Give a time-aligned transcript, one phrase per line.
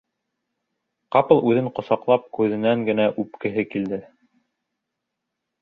[1.15, 4.01] Ҡапыл үҙен ҡосаҡлап күҙенән генә үпкеһе килде.